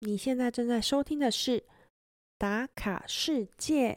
[0.00, 1.58] 你现在正在收听的是
[2.36, 3.92] 《打卡世界》。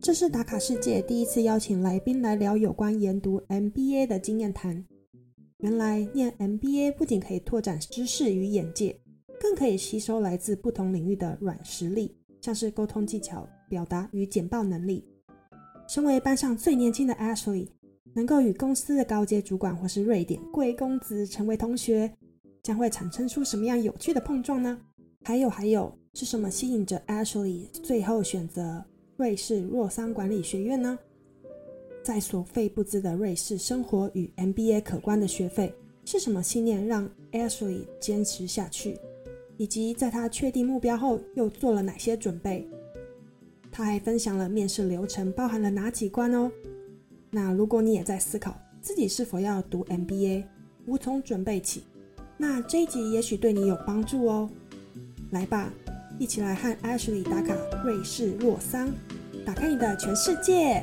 [0.00, 4.82] 这是《打卡世界》第一次邀请来宾来聊有关研读 MBA 的经验谈。
[5.58, 8.98] 原来念 MBA 不仅可以拓展知识与眼界，
[9.38, 15.06] 更可以吸收来自不同领域的软实力，像是沟通技巧、表达与简报能力。
[15.86, 17.68] 身为班上最年轻的 Ashley。
[18.14, 22.12] 能够与公司的高阶主管或是瑞典贵公子成为同学，
[22.62, 24.78] 将会产生出什么样有趣的碰撞呢？
[25.22, 28.84] 还有还有，是什么吸引着 Ashley 最后选择
[29.16, 30.98] 瑞士洛桑管理学院呢？
[32.02, 35.72] 在所费不赀的瑞士生活与 MBA 可观的学费，
[36.04, 38.98] 是什么信念让 Ashley 坚持下去？
[39.58, 42.66] 以及在他确定目标后又做了哪些准备？
[43.70, 46.50] 他还分享了面试流程包含了哪几关哦？
[47.30, 50.44] 那如果你也在思考自己是否要读 MBA，
[50.86, 51.84] 无从准备起，
[52.36, 54.50] 那这一集也许对你有帮助哦。
[55.30, 55.72] 来吧，
[56.18, 58.92] 一起来和 Ashley 打卡瑞士洛桑，
[59.46, 60.82] 打开你的全世界。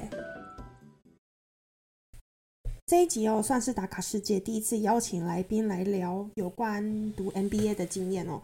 [2.85, 8.41] 这一集哦，算是打卡世界第一次邀请来宾来聊有关读 MBA 的经验哦。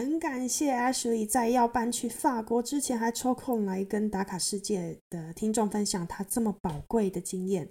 [0.00, 7.68] 很感谢 Ashley 在要搬去法国之前，还抽空来跟打卡世界的听众分享他这么宝贵的经验。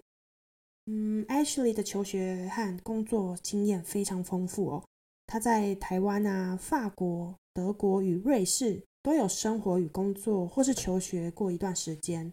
[0.85, 4.83] 嗯，Ashley 的求学和工作经验非常丰富哦。
[5.25, 12.31] 他在台湾啊、法国、德国与瑞士都有生活与工作，或是求学过一段时间。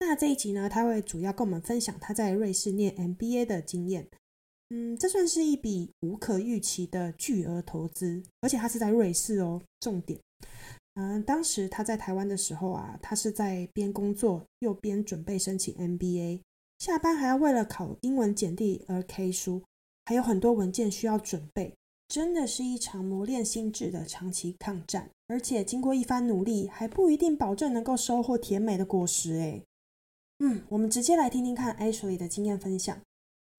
[0.00, 4.08] 那这一集呢，他会主要跟我们分享他在瑞士念 MBA 的经验。
[4.70, 9.62] 嗯，这算是一笔无可预期的巨额投资，而且他是在瑞士哦。
[9.80, 10.20] 重点，
[10.94, 16.42] 嗯，当时他在台湾的时候啊，他是在边工作又边准备申请 MBA，
[16.78, 19.62] 下班还要为了考英文简历而 K 书，
[20.04, 21.74] 还有很多文件需要准备，
[22.08, 25.08] 真的是一场磨练心智的长期抗战。
[25.28, 29.62] 而且经过一番努力，还不一定保证能够收获甜美的果实诶。
[30.40, 33.00] 嗯，我们直接来听听看 Ashley 的经验分享。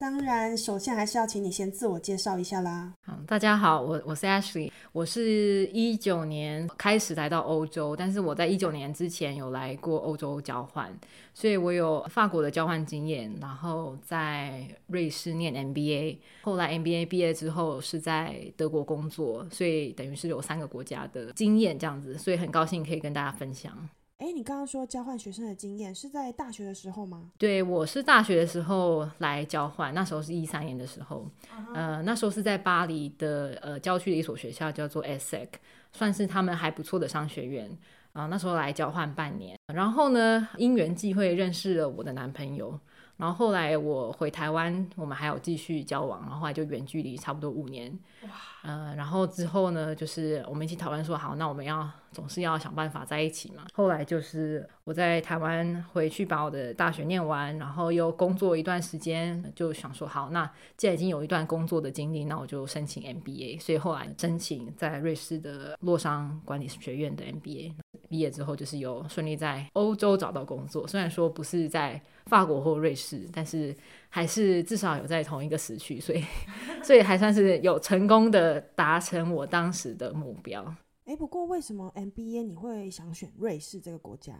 [0.00, 2.90] 当然，首先还是要请你先自我介绍一下啦。
[3.04, 10.90] 好，大家好，我我是 Ashley，我是一九年开始来到欧洲，但是我在一九年之前有来过欧洲交换，
[11.34, 23.86] 所以我有法国的交换经验，然后在瑞士念 MBA，后来 MBA 毕业之后是在德国工作，所以等于是有三个国家的经验这样子，所以很高兴可以跟大家分享。
[24.20, 27.30] 哎，你刚刚说交换学生的经验是在大学的时候吗？
[27.38, 31.26] 对，我是大学的时候来交换，那时候是一三年的时候，
[31.74, 35.48] 呃，那时候是在巴黎的呃郊区的一所学校，叫做 ESSEC，
[35.92, 37.74] 算是他们还不错的商学院
[38.12, 38.26] 啊。
[38.26, 42.78] 那时候来交换半年，然后呢，因缘际会认识了我的男朋友。
[43.20, 47.96] 然后后来我回台湾，我们还有继续交往，然后后来就远距离差不多五年。
[48.22, 48.30] 哇，
[48.64, 53.64] 嗯，然后之后呢，就是我们一起讨论说，好，那我们要总是要想办法在一起嘛。
[53.72, 63.60] 后来就是我在台湾回去把我的大学念完，然后又工作一段时间，就想说，好，那既然已经有一段工作的经历，那我就申请 MBA。
[63.60, 67.74] 所以后来申请在瑞士的洛桑管理学院的 MBA。
[68.08, 73.74] 毕业之后就是有顺利在欧洲找到工作，虽然说不是在法国或瑞士，但是
[74.08, 76.24] 还是至少有在同一个时区，所以
[76.82, 80.74] 所以还算是有成功的达成我当时的目标。
[81.04, 84.34] 哎，不过为什么 MBA 你会想选瑞士这个国家？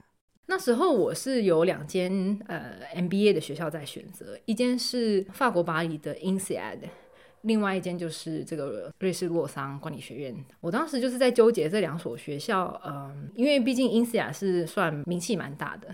[0.47, 6.79] 那时候我是有两间呃 MBA 的学校在选择，一间是法国巴黎的 INSEAD。
[7.43, 15.89] 另外一间就是这个瑞士洛桑管理学院，我当时就是在纠结这两所学校，嗯，因为毕竟 INSEAD 是算名气蛮大的，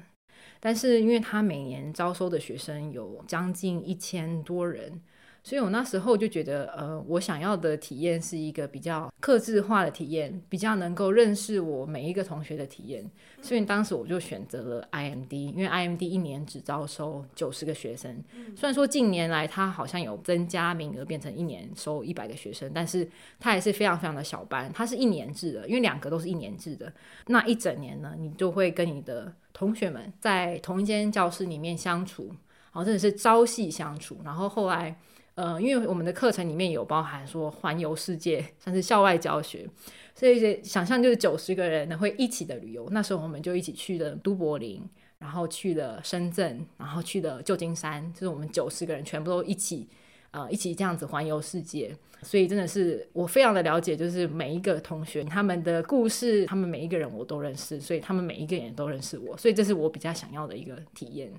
[0.66, 5.00] 但是因为他每年招收的学生有将近一千多人。
[5.44, 13.08] 所以我那时候就觉得，呃，我想要的体验是一个比较克制化的体验，比较能够认识我每一个同学的体验。
[13.40, 18.20] 所以当时我就选择了 IMD，因为 IMD 一年只招收九十个学生。
[18.56, 23.08] 虽然说近年来他好像有增加名额，变成一年收一百个学生，但是
[23.38, 24.68] 他还是非常非常的小班。
[24.74, 26.92] 它是一年制的，因为两个都是一年制的。
[27.28, 34.20] 那一整年呢，你就会跟你的同学们在同一间教室里面相处，然后，真的是朝夕相处。
[34.22, 34.94] 然后后来。
[35.36, 39.68] 呃，因为我们的课程里面有包含说环游世界，像是校外教学，
[40.14, 42.88] 所以想象就是九十个人呢会一起的旅游。
[42.90, 44.82] 那时候我们就一起去了都柏林，
[45.18, 49.86] 然后去了深圳，然后去了旧金山，就是我们九十个人全部都一起，
[50.30, 51.96] 呃，一起这样子环游世界。
[52.22, 61.30] 所以真的是我非常的了解，就是每一个同学他们的故事，他们每一个人我都认识，所以他们每一个人都认识我，所以这是我比较想要的一个体验。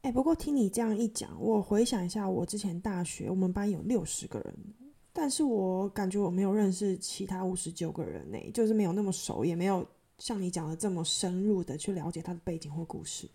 [0.00, 4.54] 哎，不过听你这样一讲，我回想一下，我之前大学我们班有六十个人，
[5.12, 9.86] 但是我感觉我没有认识其他五十九个人呢，就是没有那么熟，也没有
[10.18, 13.28] 像你讲的这么深入的去了解他的背景或故事。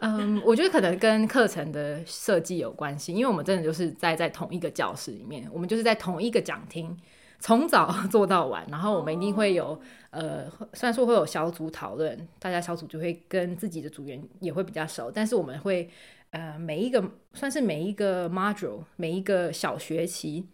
[0.00, 6.96] 嗯，我觉得可能跟课程的设计有关系，因为我们真的就是在在同一个教室里面，我们就是在同一个讲厅，
[7.40, 9.80] 从早 做到晚，然后我们一定会有
[10.10, 15.90] 呃，虽然说会有小组讨论，大家小组就会跟自己的组员也会比较熟，但是我们会
[16.30, 17.02] 呃每一个
[17.34, 20.46] 算是每一个 module 每一个小学期，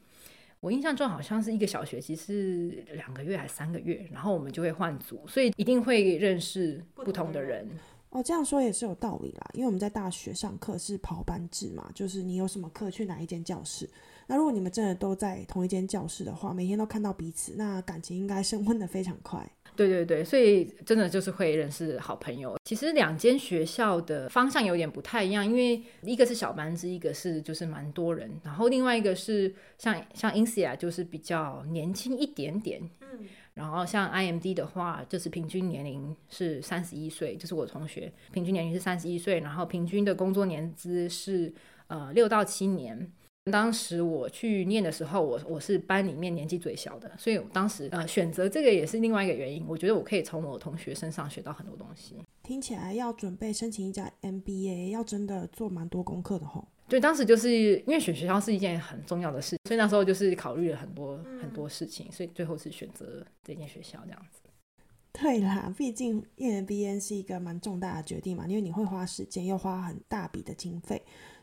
[0.61, 7.69] 我印象中好像是一个小学期是两个月还是三个月，然后我们就会换组，所以一定会认识不同的人。
[8.14, 13.90] 哦，这样说也是有道理啦，因为我们在大学上课是跑班制嘛，就是你有什么课去哪一间教室。
[14.28, 19.44] 那如果你们真的都在同一间教室的话，每天都看到彼此，那感情应该升温的非常快。
[19.75, 22.56] 对对对，所以真的就是会认识好朋友。
[22.64, 32.81] 其实两间学校的方向有点不太一样，因为一个是小班制，一个是就是蛮多人，然后另外一个是像像 Insia 就是比较年轻一点点。
[33.00, 33.26] 嗯。
[33.54, 41.52] 然后像 IMD 的话，就是平均年龄是三十一岁，就是我同学平均年龄是三十一岁，然后平均的工作年资是
[41.86, 43.10] 呃六到七年。
[43.52, 49.62] 当时我去念的时候，我我是班里面年纪最小的，所以当时呃选择这个也是另外一个原因。
[49.68, 52.16] 我觉得我可以从我同学身上学到很多东西。
[52.42, 56.66] 听起来要准备申请一家 MBA，要真的做蛮多功课的吼。
[56.86, 64.40] 对，当时就是因为选学校是一件很重要的事，所以那时候就是考虑了很多很多事情，所以最后是选择这间学校这样子。
[65.12, 71.00] 对啦，毕竟念 MBA 是一个蛮重大的决定嘛，因为你会花时间，又花很大笔的经费，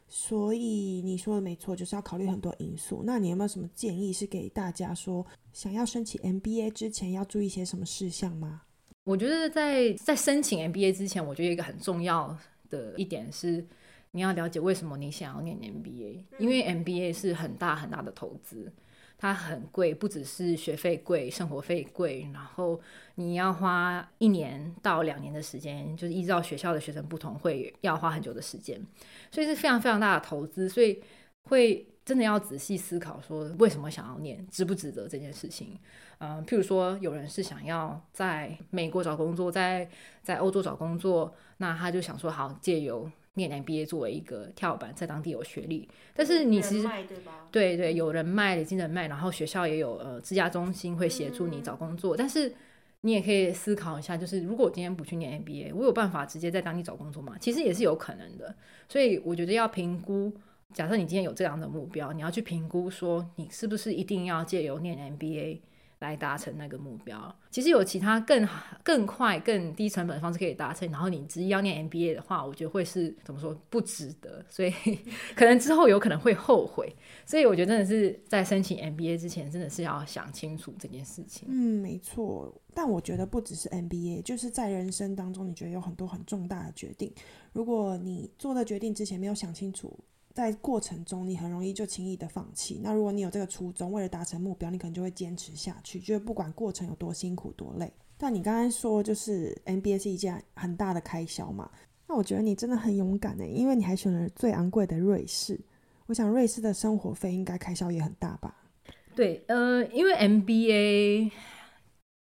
[0.07, 3.01] 所以你说的没错，就是要考虑很多因素。
[3.03, 8.61] 那你有没有什么建议是给大家说，想要申请 MBA 之前要注意些什么事项吗？
[9.05, 12.37] 我觉得在在申请 MBA 之前，我觉得一个很重要
[12.69, 13.65] 的一点是。
[14.11, 18.71] 你要了解为什么你想要念 MBA，因为 MBA 是很大很大的投资，
[19.17, 22.79] 它很贵，不只是学费贵，生活费贵，然后
[23.15, 28.85] 你要花一年到两年的时间，就是依照学校的学生不同，会要花很久的时间，
[29.31, 31.01] 所以是非常非常大的投资，所以
[31.43, 35.79] 会真的要仔细思考说为什么想要念，值不值得这件事情。
[36.17, 39.89] 嗯，譬如说有人是想要在美国找工作，在
[40.21, 46.87] 在欧洲找工作，那他就想说好借由念 MBA 作为一个跳板，在当地有学历，但是你其实
[47.49, 52.53] 对对有人脉、累积人脉，然后学校也有呃自家中心会协助你找工作，但是
[53.01, 57.37] 你也可以思考一下，就是如果我今天不去念 MBA，我有办法直接在当地找工作吗？
[57.39, 58.53] 其实也是有可能的，
[58.89, 60.31] 所以我觉得要评估。
[60.73, 65.59] 假设你今天有这样的目标，你要去评估说你是不是一定要借由念 MBA。
[66.01, 68.47] 来达成那个目标，其实有其他更
[68.83, 70.89] 更快、更低成本的方式可以达成。
[70.91, 74.71] 然后你执意要念 MBA 的话，我觉得会是怎么说不值得，所以
[75.35, 76.93] 可能之后有可能会后悔。
[77.25, 81.47] 所以我觉得真的是在申请 MBA 之前，真的是要想清楚这件事情。
[81.51, 82.51] 嗯，没错。
[82.73, 87.13] 但我觉得不只是 MBA，就是在人生当中，你觉得有很多很重大的决定，
[87.53, 89.99] 如果你做的决定之前没有想清楚。
[90.33, 92.79] 在过程中，你很容易就轻易的放弃。
[92.81, 97.91] 那如果你有这个初衷，为了达成目标，你可能就会坚持下去，就是不管过程有多辛苦多累。
[98.17, 101.69] 但你刚刚说，就是 MBA 是一件很大的开销嘛？
[102.07, 105.59] 那我觉得你真的很勇敢呢，因为你还选了最昂贵的瑞士。
[106.05, 108.55] 我想瑞士的生活费应该开销也很大吧？
[109.15, 111.31] 对，呃，因为 MBA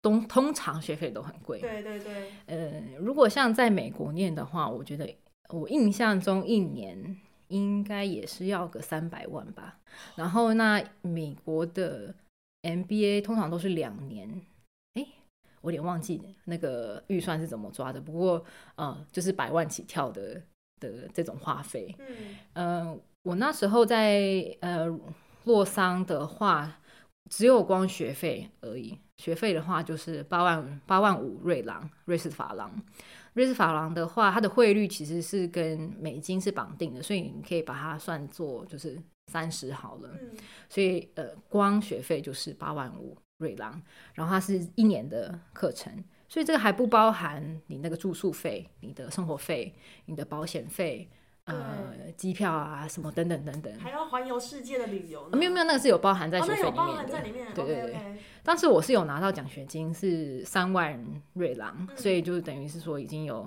[0.03, 1.61] 通通常学费都很贵。
[1.61, 2.31] 对对对。
[2.47, 5.09] 呃，如果像在美国念的话，我觉得
[5.49, 7.17] 我印象中一年。
[7.55, 9.79] 应该也是要个三百万吧，
[10.17, 12.13] 然后那美国的
[12.63, 14.29] MBA 通常都是两年，
[14.95, 15.07] 哎，
[15.61, 18.45] 我有点忘记那个预算是怎么抓的，不过
[18.75, 20.43] 呃，就是百万起跳的
[20.81, 21.95] 的这种花费。
[22.55, 24.89] 嗯，我那时候在呃
[25.45, 26.81] 洛桑的话，
[27.31, 32.83] 只有光学费而已，学费的话就是八万八万五瑞郎，瑞士法郎。
[33.35, 38.99] 瑞士法郎的话，它的汇率其实是跟美金是绑定的，所以你可以把它算作就是
[39.31, 40.11] 三十好了。
[40.69, 43.81] 所以呃，光学费就是八万五瑞郎，
[44.15, 45.93] 然后它是一年的课程，
[46.29, 49.75] 所以这个还不包含你那个住宿费、你的生活费、
[50.07, 51.09] 你的保险费。
[51.47, 55.29] 呃，机票啊，什么等等等等，还要环游世界的旅游？
[55.33, 56.63] 没有没有，那个是有包含在学费
[57.23, 57.53] 里面的。
[57.53, 60.99] 对对对，当时我是有拿到奖学金，是三万
[61.35, 63.47] 瑞郎，所以就是等于是说已经有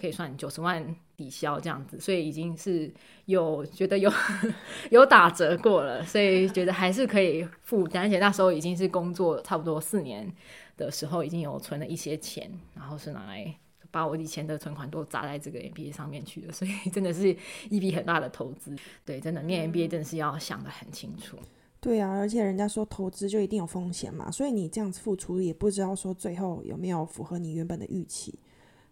[0.00, 4.08] 可以算九十万抵消这样子，所以已经是有觉得有
[4.92, 8.04] 有打折过了，所以觉得还是可以负担。
[8.04, 10.32] 而且那时候已经是工作差不多四年
[10.76, 13.52] 的时候，已经有存了一些钱，然后是拿来。
[13.96, 17.34] 把我以前的存款都砸在这个 MBA 上面去了，所以 真的是
[17.70, 18.76] 一笔很大的投资。
[19.06, 21.38] 对，真的念 MBA 真的是要想得很清楚。
[21.80, 28.38] 对啊，而且人家说投资就一定有风险嘛，所以你这样子付出也不知道说最后有没有符合你原本的预期。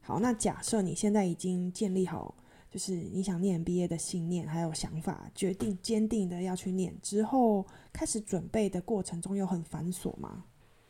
[0.01, 2.35] 好，那假设你现在已经建立好，
[2.71, 10.45] 就是你想念 MBA 的信念还有想法，决定坚定的要去念之后，开始准备的过程中又很繁琐吗？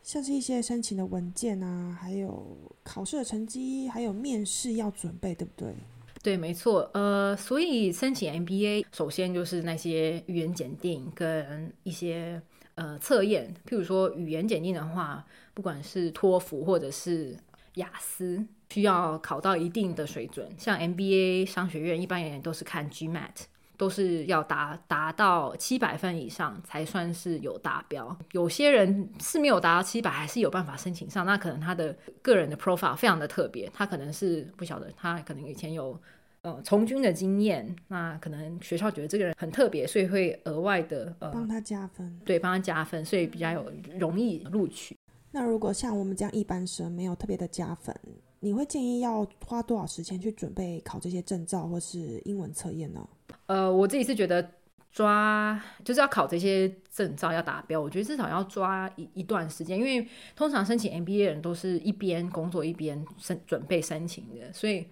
[0.04, 5.74] 像是一些申请的文件啊，还有考试的成绩，还有面试要准备，对不对？
[6.22, 6.88] 对，没错。
[6.92, 12.40] 呃，所以申请 MBA，首先就是那些语言检定跟一些
[12.74, 13.54] 呃测验。
[13.66, 17.34] 譬如说语言检定的话，不管是托福或者是
[17.76, 20.46] 雅思，需要考到一定的水准。
[20.58, 23.46] 像 MBA 商学院一般也都是看 GMAT。
[23.84, 28.16] 都是要达达到七百分以上才算是有达标。
[28.32, 31.26] 有些人是没有达到七百，还是有办法申请上。
[31.26, 36.00] 那可能他的个人的 profile 非常的特别，他可能是不晓得，他可能以前有
[36.40, 37.76] 呃从军的经验。
[37.88, 44.96] 那可能学校觉得这个人很特别，所以会额外的呃帮他加分，对，帮他加分，所以比较有容易录取。
[45.30, 47.94] 那如果像我们这样一般生没有特别的加分，
[48.40, 53.06] 你会建议要花多少时间去准备考这些证照或是英文测验呢？
[53.46, 54.48] 呃，我自己是觉得
[54.90, 64.86] 抓就是要考这些证照要达标，我觉得至少要抓一一段时间，因为通常申请 MBA 的人都是一边工作一边申准备申请的，所以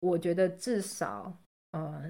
[0.00, 1.32] 我觉得至少，
[1.72, 2.02] 呃，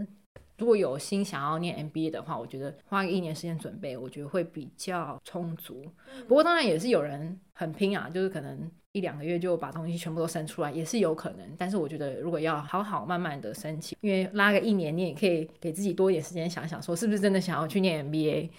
[0.58, 5.84] 如果有心想要念 MBA 的话，我觉得花一年时间准备，我觉得会比较充足。
[6.28, 8.70] 不过当然也是有人很拼啊，就是可能。
[8.92, 18.50] 一两个月就把东西全部都生出来也是有可能，但是我觉得如果要好好慢慢的申请，因为拉个一年，你也可以给自己多一点时间想想，说是不是真的想要去念 MBA。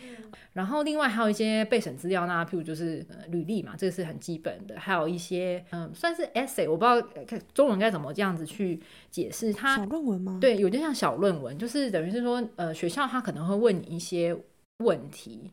[0.54, 9.78] 然后另外还有一些备审资料那譬如就是履历嘛，这个是很基本的，还有一些嗯，算是 essay，我不知道中文该怎么这样子去解释它。
[9.78, 10.40] 小论文吗？
[10.42, 14.36] 对，有点像小论文，就是等于是说，呃，学校他可能会问你一些
[14.78, 15.52] 问题，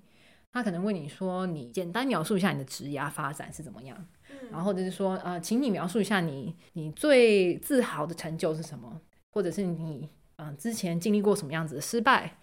[0.53, 4.07] 他可能问你说，你简单描述一下你的职涯发展是怎么样。
[4.51, 12.39] 然后就是说，呃，请你描述一下你你最自豪的成就是什么，或者是你嗯之前经历过什么样子的失败，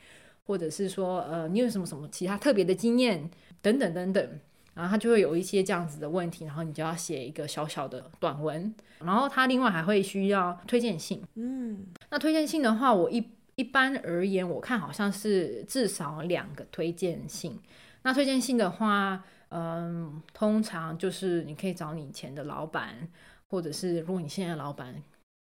[0.46, 3.30] 或者是说，呃，你有什么什么其他特别的经验
[3.62, 4.40] 等等等等。
[4.74, 8.72] 然后他就会有一些这样子的问题，然后你就要写一个小小的短文。
[9.00, 11.24] 然后他另外还会需要推荐信。
[11.34, 17.60] 嗯，那推荐信的话，我一一般而言，我看好像是至少两个推荐信。
[18.04, 19.24] 那推荐信的话。
[19.50, 23.08] 嗯，通常就是你可以找你以前的老板，
[23.50, 25.02] 或者是如果你现在老板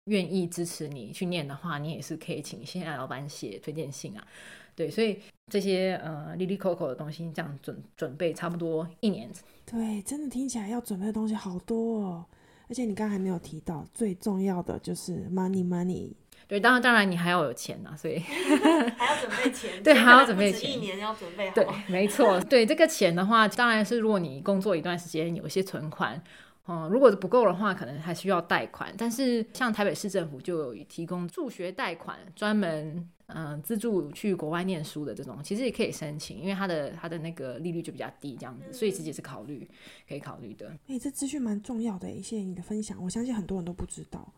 [0.05, 4.27] 愿意支持你去念的话，你也是可以请现在老板写推荐信啊。
[4.75, 5.20] 对，所以
[5.51, 9.29] 这些呃，Lily Coco 的东西这样准准备差不多一年。
[9.65, 12.25] 对，真的听起来要准备的东西好多哦。
[12.70, 16.13] 而且你刚刚还没有提到最重要的就是 money money。
[16.51, 18.20] 对，当然当然你还要有钱呐，所以
[19.00, 19.81] 还要准备钱。
[19.81, 21.55] 对，还要准备钱，一年要准备好。
[21.55, 22.38] 对，没错。
[22.41, 26.22] 对这个钱的话，当然是如果你工作一段时间，有一些存款，
[26.67, 28.93] 嗯，如果不够的话，可能还需要贷款。
[28.98, 39.65] 但是像台北市政府就有提供助学贷款，专门嗯资助去国外念书的这种，其实也可以申请，因为它的它的那个利率就比较低，这样子，所以其实是考虑
[40.05, 40.70] 可以考虑的。
[40.89, 44.34] 哎，这资讯蛮重要的，谢谢你的分享，我相信很多人都不知道。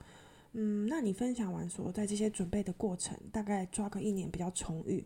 [0.54, 5.06] 嗯，那你分享完说，在这些准备的过程，大概抓个一年比较充裕。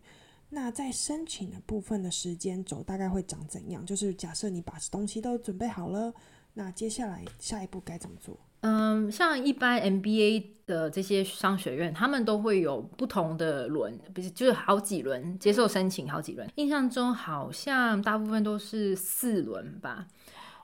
[0.50, 3.86] 那在申请的部分的时间轴大概会长怎样？
[3.86, 6.14] 就是假设你把东西都准备好了，
[6.54, 8.38] 那接下来下一步该怎么做？
[8.62, 16.50] 嗯，像一般 MBA 的这些商学院，他们都会有不同的轮，不是就是好几轮接受申请，好几轮。
[16.56, 20.08] 印象中好像大部分都是四轮吧。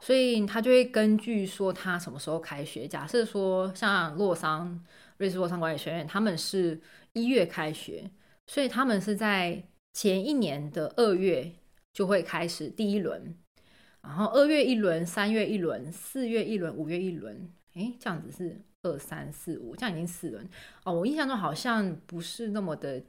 [0.05, 4.83] 所以他就会根据说他什么时候开学，假设说像洛桑
[5.15, 6.77] 瑞士洛桑管理学院，他们是
[7.13, 8.11] 一月开学，
[8.45, 11.49] 所以他们是在前一年的二月
[11.93, 13.33] 就会开始第一轮，
[14.01, 20.45] 然后二月一轮，三月一轮，四月一轮，五月一轮，诶，这样子是二三四五，这样已经四轮
[20.83, 20.91] 哦。
[20.91, 23.01] 我印象中好像不是那么的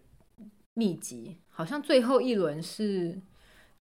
[0.75, 3.21] 密集，好像最后一轮是。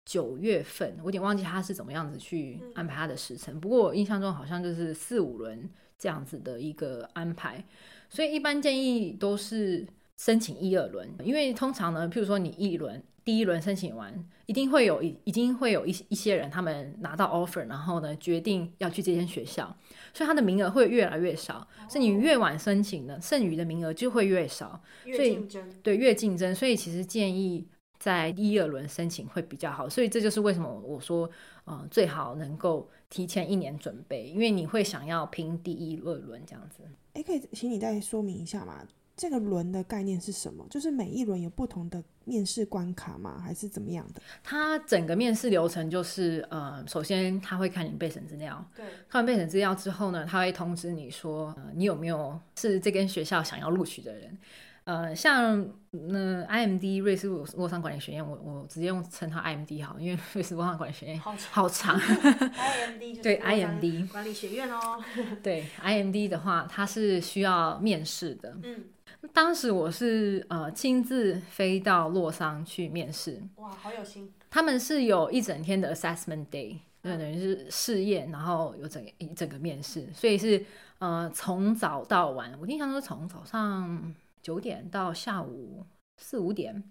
[0.05, 3.59] 九月份，我有点忘记他是怎么样子去安排他的时程。
[3.59, 7.63] 不过我印象中好像就是四五轮这样子的一个安排，
[8.09, 14.13] 所以一般建议都是申请一二轮，因为通常呢，譬如说你一轮第一轮申请完，
[14.45, 19.73] 一定会有一已经会有一一些人他们拿到 offer，然后呢决定要去这间学校，
[20.13, 24.83] 所以他的名额会越来越少，是你越晚申请呢，剩余的名额就会越少，
[25.15, 25.47] 所以
[25.81, 27.65] 对越竞争，所以其实建议。
[28.03, 29.87] 在第一二轮申请会比较好。
[29.87, 31.29] 所以这就是为什么我说，
[31.63, 36.83] 呃，最好能够提前一年准备，因为你会想要拼第一二轮这样子。
[37.13, 38.85] 哎，可以请你再说明一下吗？
[39.15, 40.65] 这个轮的概念是什么？
[40.69, 43.39] 就是每一轮有不同的面试关卡吗？
[43.39, 44.21] 还是怎么样的？
[44.43, 54.35] 它整个面试流程就是，呃，首先他会看你备审资料，对，看完备审资料之后呢，他会通知你说，呃，你有没有是这间学校想要录取的人。
[54.85, 61.97] 呃，像那 IMD 瑞士洛桑管理学院，我我直接用称它 IMD 好，因为 瑞士洛桑管理学院好长。
[61.99, 65.01] IMD 对 IMD 管理学院哦。
[65.41, 68.57] 对 IMD 的话，它是需要面试的。
[68.63, 68.83] 嗯。
[69.31, 73.41] 当时我是呃亲自飞到洛桑去面试。
[73.55, 74.29] 哇，好有心。
[74.51, 80.65] 他们是有一整天的 assessment day，那等于是试验，然后有整一整个面试，所以是
[80.99, 84.13] 呃从早到晚，我印象中是从早上。
[84.43, 85.85] 九点到下午
[86.17, 86.83] 四五点，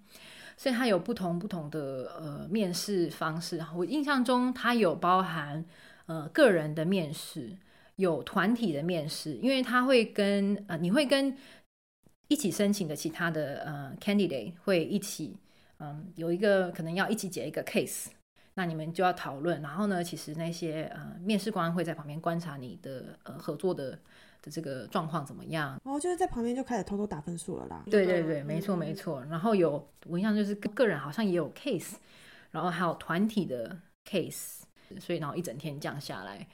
[0.56, 3.62] 所以它有不同不同的呃面试方式。
[3.76, 5.64] 我印象中它有包含
[6.06, 7.56] 呃个人的面试，
[7.96, 11.36] 有团体的面试，因为它会跟呃你会跟
[12.28, 15.36] 一起申请的其他的呃 candidate 会一起
[15.78, 18.06] 嗯有一个可能要一起解一个 case，
[18.54, 19.60] 那你们就要讨论。
[19.60, 23.98] 然后呢，其实那些呃面试官会在旁边观察你的呃合作的。
[24.42, 25.80] 的这个状况怎么样？
[25.84, 27.84] 哦，就是在旁边就开始偷偷打分数了啦。
[27.86, 29.24] 对对对，没错没错。
[29.30, 31.94] 然后有我印象就是个人好像也有 case，
[32.50, 34.62] 然后还有团体的 case，
[35.00, 36.46] 所以然后一整天这样下来，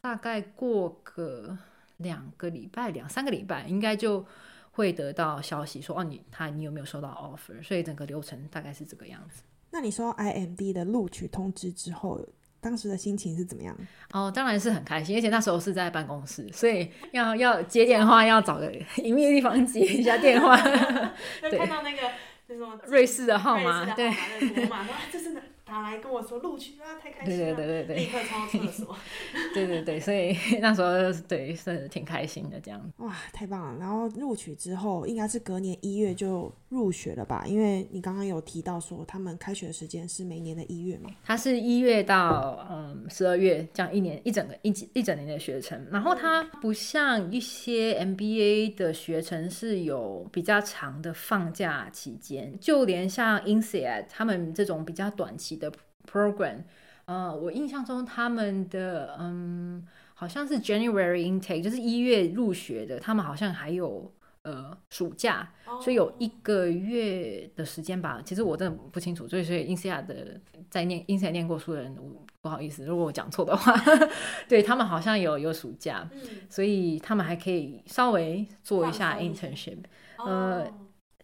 [0.00, 1.56] 大概过个
[1.98, 4.26] 两个礼拜、两三个礼拜，应该就
[4.72, 7.62] 会得到消息说哦，你他你有没有收到 offer？
[7.62, 9.42] 所以整个流程大概是这个样子。
[9.70, 12.20] 那你收到 IMD 的录取通知之后？
[12.60, 13.76] 当时的心情是怎么样？
[14.12, 20.56] 哦，当然是很开心，而且那时候是在办公室，所以要要接电话，要找个隐秘的地方接一下电话。
[21.40, 22.02] 对，看到那个
[22.48, 24.10] 那什么瑞士的号码，对，
[24.56, 25.40] 罗马，这是哪？
[25.70, 27.54] 打来跟我说录取啊，太开心了！
[27.54, 28.96] 对对对对对，立刻冲厕所。
[29.54, 30.90] 对对对，所以那时候
[31.28, 32.92] 对是挺开心的这样。
[32.96, 33.78] 哇，太棒了！
[33.78, 37.44] 然后录取之后，应该是隔年一月就入学了吧？
[37.46, 41.08] 因为你刚刚有提到说他们开学的时间是每年的一月嘛？
[41.24, 45.86] 它是一月到嗯十二月这样一年一整个一一整年的学程。
[45.92, 55.59] 然后它不像一些 MBA 的学程是有比较长的放假期间，就连像 INSEAD 他们这种比较短期。
[55.60, 55.70] 的
[56.10, 56.64] program，
[57.04, 68.20] 呃，我印象中他们的嗯，好像是 January intake，就是一月入学的，他们好像还有呃暑假，所以有一个月的时间吧。
[68.24, 71.94] 其实我真的不清楚，所以所以 i n s i a 的在念 i n s i a 念过书的人，
[72.40, 73.74] 不好意思，如果我讲错的话，
[74.48, 76.08] 对他们好像有有暑假，
[76.48, 79.78] 所以他们还可以稍微做一下 internship，
[80.24, 80.66] 呃。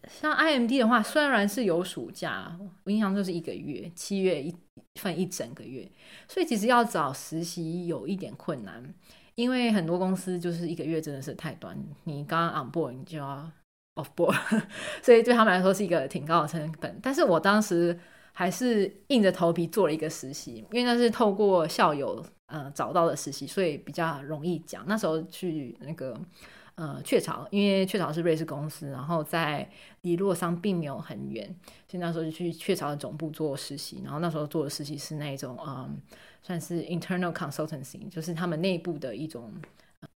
[0.09, 4.55] 像 IMD 的话，虽然是有暑假，我印象就是一个月，七月一
[4.95, 5.89] 份一整个月，
[6.27, 8.93] 所以其实要找实习有一点困难，
[9.35, 13.51] 因为很多公司就是一个月真的是太短，你刚刚 on board 你就要
[13.95, 14.35] off board，
[15.03, 16.99] 所以对他们来说是一个挺高的成本。
[17.01, 17.97] 但是我当时
[18.33, 24.83] 还是硬着头皮做了一个实习，因为那是透过校友呃找到的实习，所以比较容易讲。
[24.87, 26.19] 那时候去那个。
[26.77, 29.67] 呃，雀巢，因为雀巢是瑞士公司，然后在
[30.01, 31.43] 离洛桑并没有很远，
[31.87, 33.99] 所以那时候就去雀巢的总部做实习。
[34.03, 35.99] 然后那时候做的实习是那种，嗯，
[36.43, 39.51] 算是 internal consultancy，就是他们内部的一种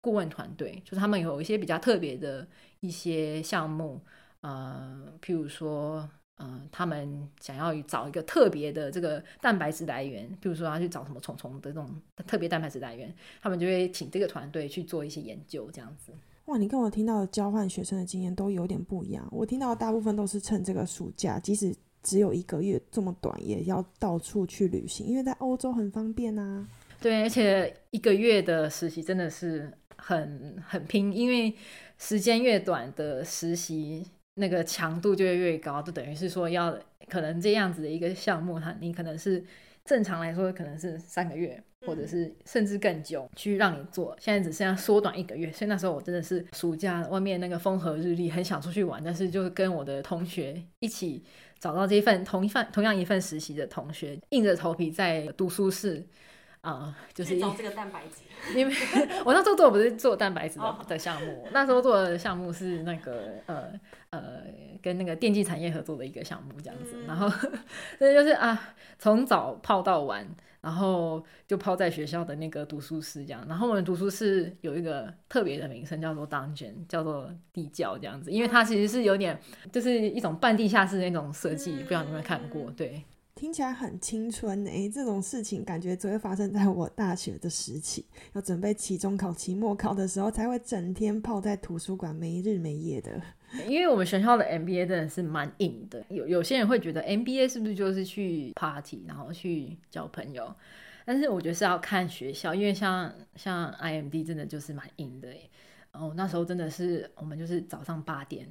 [0.02, 2.48] 顾问团队，就是他们有一些比较特别的
[2.82, 4.00] 一些项目，
[4.42, 11.90] 呃，譬如说，呃，他们想要找一个特别的这个蛋白质来源，譬如说要去找什么虫虫的这种
[12.28, 16.14] 特别蛋白质来源，他们就会请这个团队去做一些研究，这样子。
[16.46, 19.28] 哇，你跟我听到的交换学生的经验都有点不一样。
[19.32, 26.68] 我听到大部分都是趁这个暑假，即使只有一个月这么短，也要到处去旅行，因为在欧洲很方便啊。
[27.00, 31.54] 对，而且一个月的实习真的是很很拼，因为
[31.98, 36.78] 时间越短的实习，那个强度就会越高，就等于是说要
[37.08, 39.44] 可能这样子的一个项目，它你可能是。
[39.86, 45.52] 正常来说可能是三个月，或者是甚至更久去让你做，现在只剩下缩短一个月。
[45.52, 51.24] 所以那时候我真的是暑假外面那个风和日丽，很想出去玩，但是就是跟我的同学一起
[51.60, 56.06] 找到这一份同一份同样一份实习的同学，硬着头皮在读书室，
[56.62, 58.22] 啊，就是找这个蛋白质。
[58.58, 58.74] 因为
[59.26, 63.72] 我那时候做不是做蛋白质的的项目，那时候做的项目是那个呃
[64.12, 64.22] 呃
[64.82, 67.30] 跟那个电竞产业合作的一个项目这样子， 然后
[68.00, 70.28] 这就是啊从早泡到晚，
[70.62, 79.40] 然后就泡在学校的那个读书室这样，然后我们读书室有一个特别的名称叫做 dungeon，叫做地窖这样子，因为它其实是有点
[79.72, 82.70] 就是一种半地下室那种设计，不知道你有没有看过？
[82.72, 83.04] 对。
[83.42, 93.20] 听起来很青春诶，这种事情感觉只会发生在我大学的时期，要准备期中考、期末考的时候，才会整天泡在图书馆没日没夜的。
[93.68, 100.54] 因为我们学校的 MBA 真的是蛮硬的，有有些人会觉得 MBA 是不是就是去 party，然后去交朋友？
[101.04, 105.28] 但是我觉得是要看学校，因为像像 IMD 真的就是蛮硬的。
[105.94, 108.48] 哦，那时候真的是我们就是早上八点。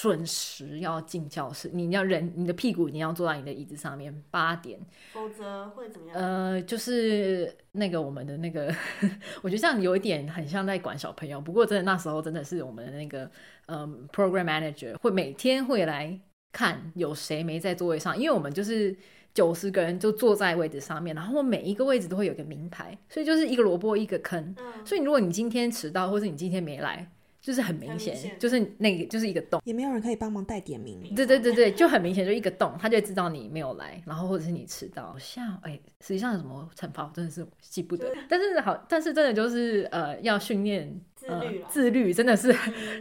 [0.00, 4.10] 准时要进教室，你要人，你的屁股一定要坐在你的椅子上面。
[4.30, 4.80] 八点，
[5.12, 6.16] 否则会怎么样？
[6.18, 8.74] 呃，就是那个我们的那个，
[9.42, 11.38] 我觉得这样有一点很像在管小朋友。
[11.38, 13.30] 不过真的那时候真的是我们的那个，
[13.66, 16.18] 嗯，program manager 会每天会来
[16.50, 18.96] 看有谁没在座位上，因为我们就是
[19.34, 24.54] 九十个人就坐在位置上面，然后每一个位置都会有个名牌，所以就是一个萝卜一个坑。
[24.56, 27.06] 嗯所以如果你今天迟到，或是你今天没来。
[27.40, 31.02] 就是很明显，就是那个就是一个洞，也没有人可以帮忙带点名。
[31.14, 35.16] 对对对对，就很明显，就一个洞，他就知道你没有来，然后或者是你迟到。
[35.18, 38.14] 像哎，实际上有什么惩罚，我真的是记不得。
[38.28, 42.54] 但是好，但是真的就是呃，要训练自律自律真的是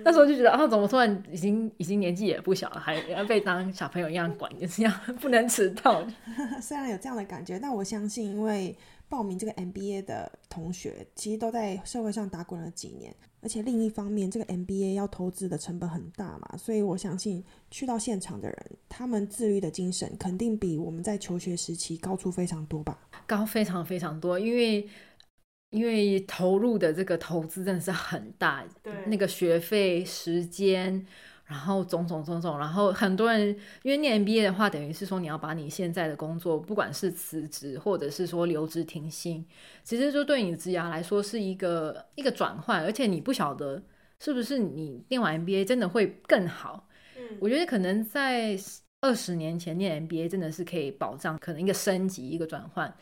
[0.05, 6.05] 那时候就觉得啊，怎么突然已经已经年纪也不小了，还要被当小朋友一样管，就是要不能迟到。
[6.61, 8.73] 虽然有这样的感觉，但我相信，因为
[9.09, 13.13] 报名这个 MBA 的同学，其实都在社会上打滚了几年。
[13.41, 22.99] 而且另一方面，这个 MBA 要投资的成本很大嘛，所以我相信去到现场的人，他们自律的精神肯定比我们在求学时期高出非常多吧？
[23.25, 24.87] 高非常非常多，因为
[25.71, 31.05] 因为投入的这个投资真的是很大，对，那个学费、时间。
[31.49, 33.49] 然后种种种种，然后很多人
[33.81, 39.43] 因为念 MBA 的话，等于是说你要把你现在的工作，不管是辞职或者是说留职停薪，
[39.83, 43.81] 其实就对你的职涯来说是一个一个转换，而且你不晓得
[44.19, 46.87] 是不是你念完 MBA 真的会更好。
[47.17, 48.55] 嗯，我觉得可能在
[49.01, 52.93] 二十年前念 MBA 真的是可以保障可能一个升级一个转换，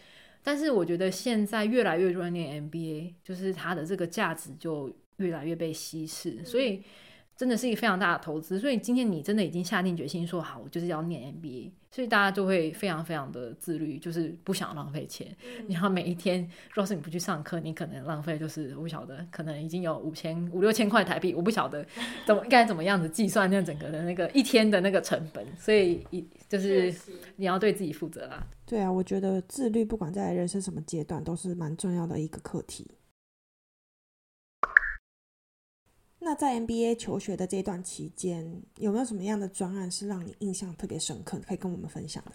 [0.41, 6.81] 但是我觉得现在越来越多人念 MBA，就是它的这个价值就越来越被稀释，所以。
[7.37, 15.27] 真的是一个非常大的投资，所以今天你真的已经下定决心说好，我就是要念 MBA，所以大家就会非常非常的自律，就是不想浪费钱。
[15.69, 21.85] 然后每一天，若是你不去上课，你可能浪费就是我不晓得，可能已经有五千五六千块台币，我不晓得
[22.25, 25.45] 怎么该怎么样子计算那整个的那个一天的那个成本。
[25.55, 26.91] 所以一就是
[27.35, 28.43] 你要对自己负责啦。
[28.65, 32.89] 对啊，我觉得自律不管在人生什么阶段都是蛮重要的一个课题。
[36.19, 42.31] 那在 MBA 求学的这段期间，有没有什么样的专案是让你印象特别深刻，可以跟我们分享的？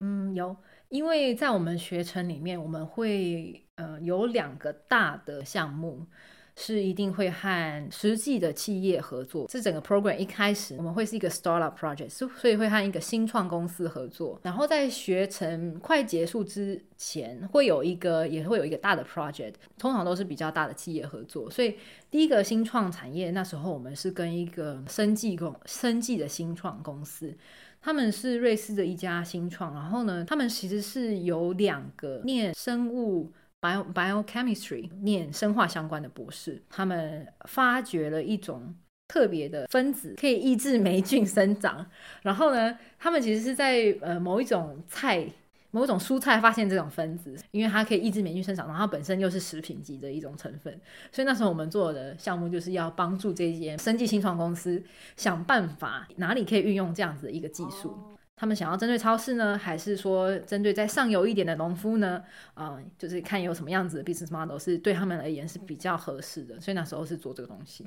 [0.00, 0.56] 嗯，有，
[0.88, 6.06] 因为在我们学程里面，我们会呃有两个大的项目。
[6.54, 9.46] 是一定会和实际的企业合作。
[9.48, 14.38] 这整个 program 一开始我们会是一个 startup project，所以会和一个新创公司合作。
[14.42, 21.50] 然后在学程快结束之前，会有一个也会有一个大的 project，通常都是比较大的企业合作。
[21.50, 21.76] 所以
[22.10, 27.34] 第一个新创产业那时候我们是跟一个生技公生技的新创公司，
[27.80, 29.72] 他们是瑞士的一家新创。
[29.74, 33.32] 然后呢，他们其实是有两个念生物。
[33.62, 38.74] Bio biochemistry 念生化相关的博士，他们发掘了一种
[39.06, 41.86] 特别的分子，可以抑制霉菌生长。
[42.22, 45.24] 然后呢，他们其实是在呃某一种菜、
[45.70, 50.80] 某一种蔬菜发现这种分子，因为它可以抑制霉菌生长，然后本身又是食品级的一种成分。
[51.12, 54.82] 所以那时候我们做的项目就是要帮助这些生技新创公司
[55.16, 57.96] 想办法哪里可以运用这样子的一个技术。
[58.42, 62.24] 他们想要针对超市呢，还是说针对在上游一点的农夫呢？
[62.54, 66.60] 啊，就是看有什么样子的 business model 是对他们而言是比较合适的。
[66.60, 67.86] 所以那时候是做这个东西。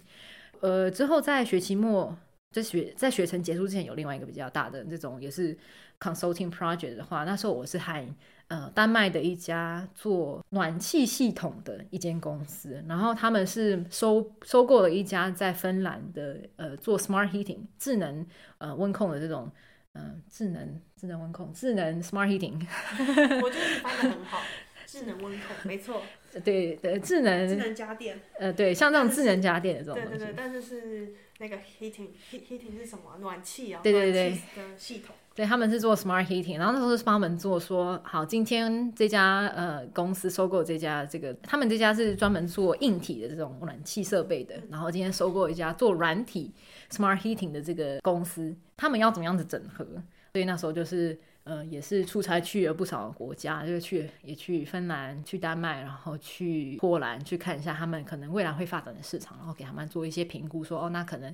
[0.62, 2.18] 呃，之后在学期末，
[2.54, 5.58] 在学在学程结束之前，有另外一个比较大的这种也是
[6.00, 8.16] consulting project 的话，那时候我是和
[8.48, 18.26] 呃丹麦的一家做暖气系统的一间公司，然后他们是收收购了一家在芬兰的呃做 smart heating 智能
[18.60, 19.52] 呃温控的这种。
[19.96, 22.60] 嗯，智能智能温控，智能 smart heating，
[23.42, 24.42] 我觉得你翻的很好。
[24.86, 26.02] 智能温控，没错。
[26.44, 28.20] 对对，智能智能家电。
[28.38, 33.18] 呃，对，像这种智能家电的这种对对对，但是是那个 heating heating 是什么？
[33.20, 33.82] 暖气啊。
[33.84, 34.30] 对对对。
[34.32, 34.38] 的
[34.78, 35.16] 系统。
[35.34, 46.54] 对，他们是做 smart heating，然后那时候是帮他们做说，好，今天这家呃公司收购这家这个，他们这家是专门做硬体的这种暖气设备的，然后今天收购一家做软体
[46.90, 49.86] smart heating 的这个公司，他们要怎么样子整合？
[50.34, 51.20] 所以那时候就是。
[51.46, 61.32] 呃，也是出差去了不少国家，就去也去芬兰、去丹麦，然后去波兰去看一下他们可能未来会发展的市场，然后给他们做一些评估，说哦，那可能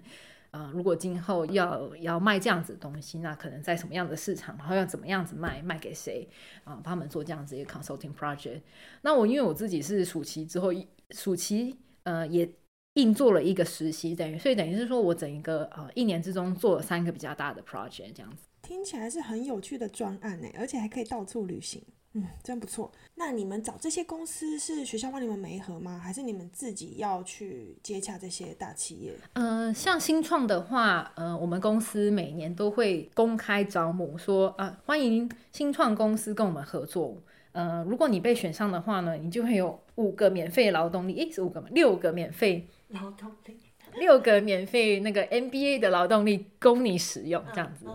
[0.52, 6.28] 呃，如果今后要要卖这样子的东西，那可能在什么样的市场，然后要怎么样子卖，卖给谁
[6.66, 6.76] 啊？
[6.84, 8.60] 帮他们做这样子一个 consulting project。
[9.04, 10.74] 那我因为我自己是暑期之后，
[11.12, 12.46] 暑期呃也
[12.95, 18.43] 硬做了一个实习，等于所以等于是说我整一个呃一年之中做了三个比较大的 project 这样子。
[18.62, 21.82] 听起来是很有趣的专案呢，而且还可以到处旅行，
[22.13, 22.91] 嗯，真不错。
[23.15, 25.97] 那你们找这些公司是学校帮你们媒合吗？
[25.97, 29.13] 还是你们自己要去接洽这些大企业？
[29.34, 37.17] 呃，像新创的话，呃，我们公司每年都会公开招募，说啊，欢迎新创公司跟我们合作。
[37.54, 41.67] 呃，如果你被选上的话呢，你就会有五个免费劳动力，诶，是五个吗？
[41.71, 43.58] 六个免费劳动力，
[43.95, 47.86] 六个免费那个 MBA 的劳动力供你使用，这样子。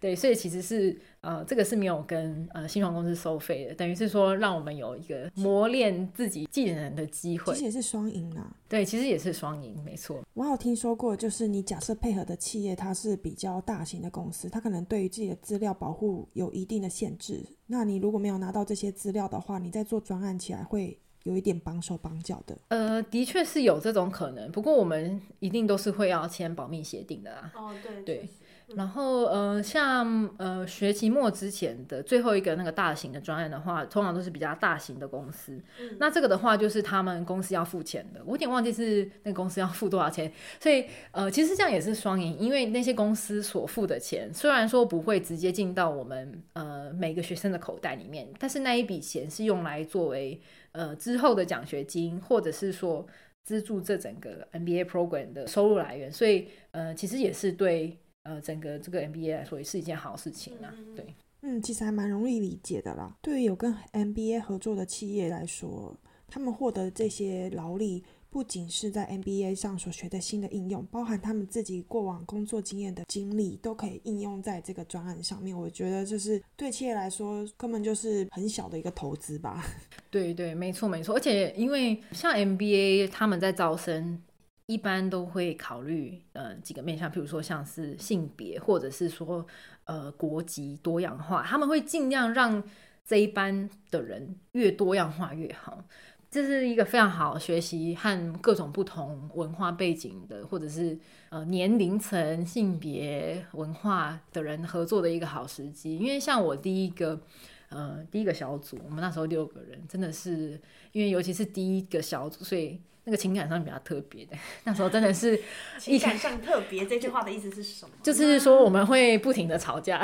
[0.00, 7.52] 对，所以其实是呃，这个是没有跟呃新创公司收费的，等于是说让我们有一个磨练自己技能的机会。
[7.52, 8.50] 其实也是双赢啦。
[8.66, 10.24] 对，其实也是双赢，没错。
[10.32, 17.44] 我有听说过，就是你假设配合的企业它是比较大型的公司，它可能对于自己的资料保护有一定的限制。
[17.66, 22.56] 那你如果没有拿到这些资料的话，你在做专案起来会有一点绑手绑脚的。
[22.68, 27.52] 呃，的确是有这种可能，不过我们一定都是会要签保密协定的啦。
[27.54, 28.28] 哦，对对。
[28.76, 35.60] 然后，呃，像呃学期末之前的最后一个那个大型的专案的话，通常都是比较大型的公司。
[35.98, 38.20] 那这个的话，就是他们公司要付钱的。
[38.24, 40.32] 我有点忘记是那个公司要付多少钱。
[40.60, 50.40] 所以，呃，其实这样也是双赢，因为那些公司所付的钱，虽然说不会直接进到我们呃每个学生的口袋里面，但是那一笔钱是用来作为
[50.72, 53.06] 呃之后的奖学金，或者是说
[53.44, 56.10] 资助这整个 MBA program 的收入来源。
[56.12, 57.98] 所以，呃，其实也是对。
[58.22, 60.70] 呃，整个这个 MBA 来说也是一件好事情啊。
[60.94, 63.16] 对，嗯，其实还蛮容易理解的啦。
[63.22, 65.96] 对于有跟 MBA 合作的企业来说，
[66.28, 75.54] 他们获得这些劳力，不仅是在 MBA 上所学的新的应用，包含他们自己过往工作经验的经历，都可以应用在这个专案上面。
[75.54, 79.62] 我觉得就是对企业来说，根本就是很小的一个投资吧。
[80.10, 81.16] 对对，没错没错。
[81.16, 84.22] 而且因为像 MBA 他们在招生。
[84.66, 89.44] 一般都会考虑呃几个面向，比如说像是性别，或者是说
[89.82, 92.62] 呃国籍多样化，他们会尽量让
[93.04, 95.82] 这一班的人越多样化越好。
[96.30, 100.96] 这是一个非常好学习和各种不同文化背景的，或者是
[101.28, 105.96] 呃年龄层、性别、文化的人合作的一个好时机。
[105.96, 107.20] 因为像我第一个
[107.68, 110.60] 呃第一个小组，我们那时候六个人，真的是
[110.92, 112.80] 因为尤其是第一个小组，所以。
[113.10, 115.36] 那个情感上比较特别的，那时候真的是
[115.78, 116.86] 情感上特别。
[116.86, 117.90] 这句话的意思是什么？
[118.04, 120.00] 就是说我们会不停的吵架。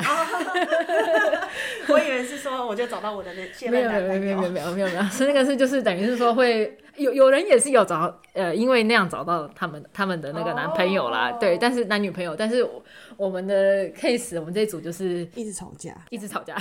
[1.87, 3.71] 我以为是说我就找到我的那些。
[3.71, 5.03] 没有没有没有没有没有没有。
[5.03, 11.31] 是那个是，就是等于是说会有有人也是有找，呃，因为那样找到他们他们的那个男朋友啦。
[11.31, 12.67] 对，但是男女朋友，但是。
[13.29, 16.57] 们的 case 我们这一组就是一直吵架，一直吵架。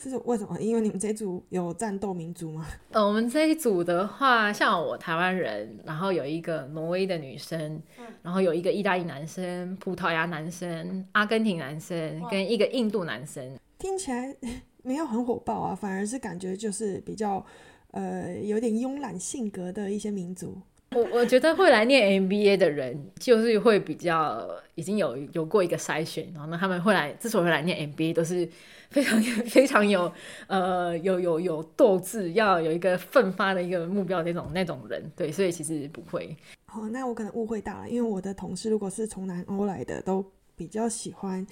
[0.00, 0.58] 这 是为什么？
[0.60, 2.66] 因为你们这一组有战斗民族吗？
[2.92, 5.78] 呃，我们这一组的话，像我台湾人。
[5.84, 7.82] 然后有一个挪威的女生，
[8.22, 14.34] 然后有一个意大利男生、葡萄牙男生、阿根廷男生跟一个印度男生，听起来
[14.82, 17.44] 没有很火爆啊，反而是感觉就是比较
[17.92, 20.60] 呃有点慵懒性格的一些民族。
[20.90, 28.48] 我我觉得会来念 MBA 的人，就是会比较已经有有过一个筛选，然后呢，他们会来之所以会来念 MBA，都是
[28.88, 30.10] 非常非常有
[30.46, 36.34] 呃有有有斗志，要有一个奋发的一个目标那种那种人，对，所以其实不会。
[36.72, 40.24] 哦，那我可能误会大了，因为我的同事如果是从南欧来的，都
[40.56, 41.46] 比较喜欢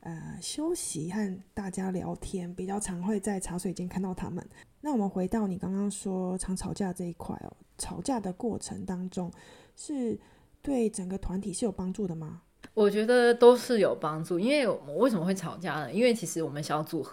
[0.00, 4.46] 呃休息和大家聊天，比较常会在茶水间看到他们。
[4.84, 7.56] 那我们回到你刚刚说常吵架这一块哦。
[7.78, 9.32] 吵架的过程当中，
[9.74, 10.16] 是
[10.60, 12.42] 对整个团体是有帮助的吗？
[12.74, 14.38] 我觉得都是有帮助。
[14.38, 15.90] 因为我为什么会吵架呢？
[15.90, 17.04] 因为其实我们小组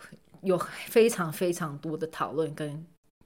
[0.42, 0.58] 有
[0.88, 2.86] 非常非常多的讨论跟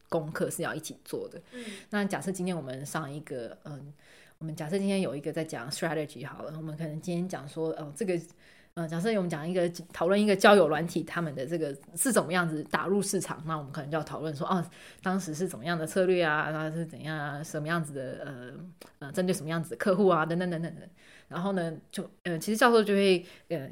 [0.09, 1.41] 功课是要一起做的。
[1.51, 3.91] 嗯，那假设今天我们上一个，嗯，
[4.37, 8.13] 我们假设今天有一个在讲 strategy 好了，我们可能今天讲说，哦，这个
[8.75, 14.63] 呃，假设我们讲一个讨论一个交友软体，他们的这个是怎么样子打入市场，那我们可能就要讨论说，哦，
[15.01, 18.51] 当时是怎么样的策略啊，然后是怎样啊，什么样子的呃
[18.99, 20.83] 呃，针对什么样子的客户啊，等等等等等。
[21.29, 23.69] 然后呢，就呃，其实教授就会呃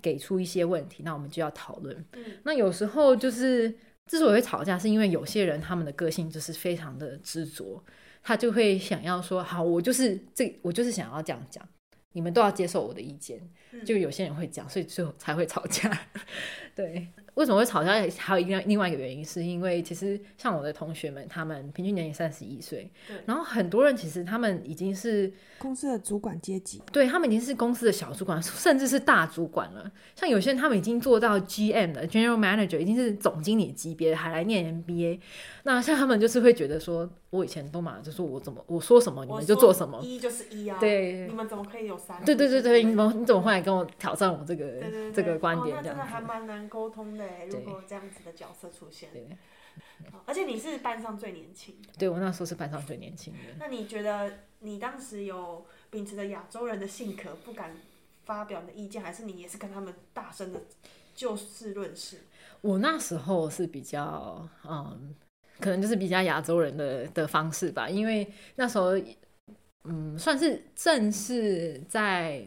[0.00, 2.02] 给出一些问题，那我们就要讨论。
[2.42, 3.68] 那有时候就是
[4.06, 7.84] 之所以会吵架，是因为有些人他们的个性就是非常的执着，
[8.22, 11.62] 他就会想要说，好，我就是这，我就是想要这样讲。
[12.16, 13.38] 你们都要接受我的意见，
[13.84, 15.90] 就有些人会讲，所以最后才会吵架。
[16.74, 17.92] 对，为什么会吵架？
[18.16, 22.90] 还有一个另外一个原因，是因为其实像我的同学们，他们平均年龄三十一岁，
[23.26, 29.92] 然后很多人其实他们已经是公司的主管阶级，对他们已经是公司的小主管，甚至是大主管了。
[30.14, 35.20] 像有些人，他们已经做到 GM 的 General Manager，已经是总经理级别，还来念 MBA。
[35.64, 37.10] 那像他们就是会觉得说。
[37.36, 40.78] 我以前都嘛，就是我怎么我说什么你们就做什么，一就是一啊。
[40.80, 42.24] 对，你们怎么可以有三？
[42.24, 45.82] 对对对对，你们你怎么会来跟我挑战我这个这个观点？
[45.82, 49.10] 这样真的还蛮难沟通的，如果这样子的角色出现。
[49.12, 49.28] 对，
[50.24, 51.76] 而且你是班上最年轻。
[51.98, 53.38] 对，我那时候是班上最年轻的。
[53.58, 57.76] 那你觉得你当时有秉持着亚洲人的性格，不敢
[58.24, 60.62] 发表你的意见，还是你也是跟他们大声的
[61.14, 62.20] 就事论事？
[62.62, 65.14] 我那时候是比较嗯。
[65.60, 68.92] 可能就是比较亚洲人的的方式吧，因为那时候，
[69.84, 72.44] 嗯，算是正式在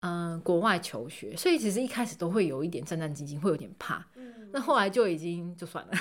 [0.00, 4.06] 嗯国外求学，所以其实一开始都会有一点战战兢兢，会有点怕。
[4.16, 5.92] 嗯，那后来就已经就算了，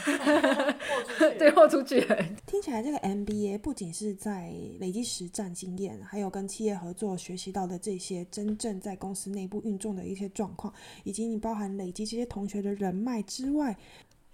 [1.39, 2.18] 对，豁出去了。
[2.46, 10.72] 听起来这个 MBA 不仅是在累积实战经验，还有跟企业合作学习到的这些真正在公司内部运作的一些状况，
[11.04, 13.76] 以及你包含累积这些同学的人脉之外。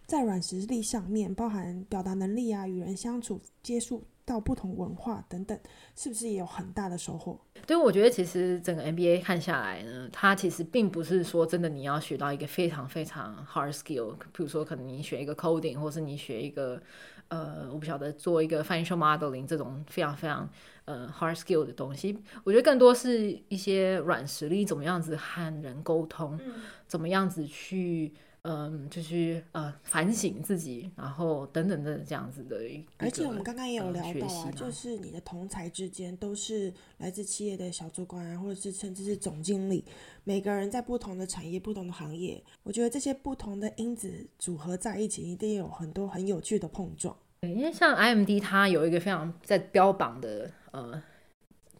[0.09, 5.55] 在软实力上面，包含表达能力啊、与人相处、接触到不同文化等等，
[5.95, 7.39] 是不是也有很大的收获？
[7.67, 16.81] 对，我觉得其实整个 MBA 看下来呢，它其实并不是说真的你要学到一个非常非常 hard skill，比如说可能你学一个 coding，或是你学一个
[17.27, 20.49] 呃，我不晓得做一个 financial modeling 这种非常非常
[20.85, 22.17] 呃 hard skill 的东西。
[22.43, 26.39] 我觉得更多是一些软实力，怎么样子和人沟通，
[26.87, 28.11] 怎么样子去。
[28.43, 32.57] 嗯，就是呃反省自己，然后等等的这样子的。
[32.97, 39.83] 而且我们刚刚也有聊到啊，就是你的同才之间都是来自企业的小主管啊，或者是甚至是总经理，
[40.23, 47.15] 每个人在不同的产业、不同的行业，我觉得这些不同的因子组合在一起，一定有很多很有趣的碰撞。
[47.41, 51.01] 对，因为像 IMD 它有一个非常在标榜的呃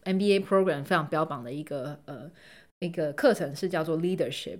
[0.04, 2.30] MBA program 非常标榜的一个呃
[2.80, 4.58] 一个课程是叫做 Leadership。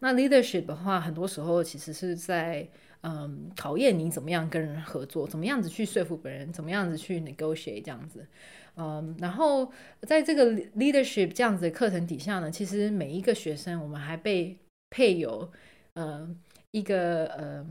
[0.00, 2.68] 那 leadership 的话，很多时候其实是在
[3.02, 8.26] 嗯考验你怎么样跟人合作，怎么样子去说服别人，怎么样子去 negotiate 这样子。
[8.74, 9.70] 嗯，然后
[10.02, 14.56] 在这个 leadership 这样子的课程底下呢，其实每一个学生我们还被
[14.90, 15.50] 配有
[15.94, 16.28] 呃
[16.70, 17.66] 一个呃，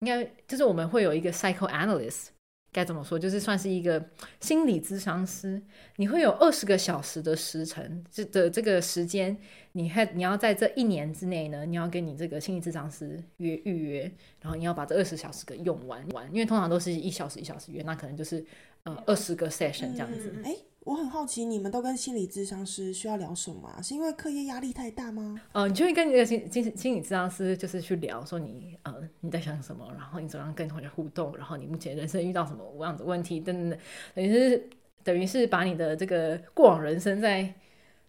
[0.00, 2.28] 应该就是我们会有一个 psychoanalyst。
[2.72, 3.18] 该怎么说？
[3.18, 4.02] 就是算是一个
[4.40, 5.60] 心理咨商师，
[5.96, 9.36] 你会有二十个小时的时程，这的这个时间，
[9.72, 18.44] 你还你要在这一年之内呢，你要跟你这个心理咨商师约预约，然后你要把这二十小时给用完完，因为通常都是一小时一小时约，那可能就是
[18.84, 20.34] 呃二十个 session 这样子。
[20.44, 20.56] 哎。
[20.84, 23.70] 我很好奇，你们都跟心理咨商师需要聊什么？
[23.82, 25.40] 是因为课业压力太大吗？
[25.52, 33.78] 呃，你就会跟你的心心心理咨商师就是去聊，说你呃你在想什么，然后你怎么样跟同学互动，然后你目前人生遇到什么样的问题等等
[34.14, 34.68] 等，于是
[35.04, 37.54] 等于是把你的这个过往人生再。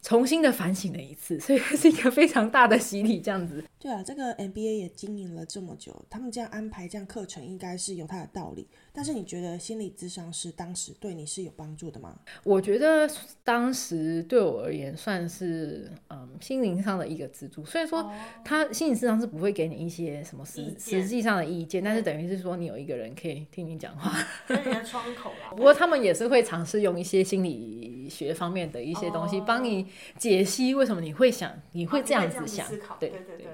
[0.05, 3.63] 重新的反省了一次，所以是一个非常大的洗礼，这样子。
[3.83, 8.65] 对啊，这个 MBA 也经营了这么久，他们这样安排这样课程，应该是有它的道理。
[8.93, 12.17] 但是你觉得心理咨商师当时对你是有帮助的吗？
[12.45, 13.09] 我觉得
[13.43, 17.65] 当时对我而言算是嗯心灵上的一个支柱。
[17.65, 18.09] 虽然说
[18.45, 24.17] 他心理咨商是不会给你一些什么实实际上的意见，但是等于是说你有一个人可以听你讲话，
[24.47, 25.51] 你的窗口啊。
[25.57, 29.87] 不过他们也是会尝试用一些心理学方面的一些东西帮你。
[30.17, 32.65] 解析为什么你会想，你会这样子想？
[32.97, 33.47] 对对对对。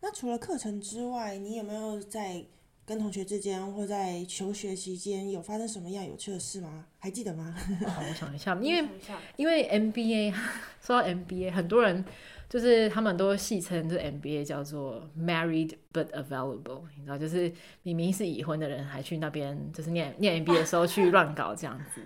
[0.00, 2.44] 那除了课程之外，你有没有在
[2.86, 6.86] 跟同学之间，或在求学期间有发生什么样有趣的事吗？
[6.98, 7.54] 还记得吗？
[7.86, 8.88] 好，我想一下，因为
[9.36, 10.32] 因为 MBA
[10.80, 12.02] 说到 MBA，很多人
[12.48, 22.00] 就是他们都戏称这 MBA 叫做 Married but Available，你知道，就是明明是已婚的人，还去那边就是念念 MBA 的时候去乱搞这样子。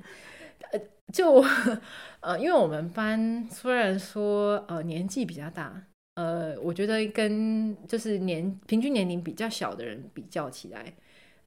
[0.73, 0.81] 呃，
[1.13, 1.45] 就
[2.21, 10.93] 呃，因为我们班虽然说呃年纪比较大，呃，我觉得跟就是年平均年龄比较小的人比较起来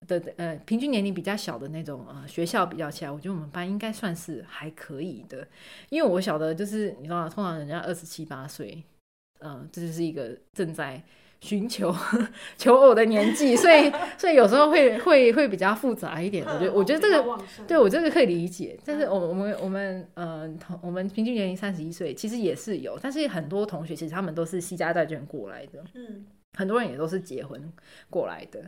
[0.07, 5.47] 的，呃，平均年龄比较小的那种呃学校比较起来，我觉得我们班应该算是还可以的。
[5.89, 8.83] 因为我晓得就是你知道，通常人家二十七八岁。
[9.39, 11.03] 呃，这就是一个正在
[11.41, 11.93] 寻求
[12.57, 16.45] 求偶的年纪， 所以所以有时候会会会比较复杂一点。
[16.45, 27.71] 我觉得我觉得这个对我这个可以理解，但是我我们我们呃同我们平均年龄三十一岁，其实也是有，但是很多同学其实他们都是西家债券过来的，嗯，很多人也都是结婚
[28.09, 28.59] 过来的。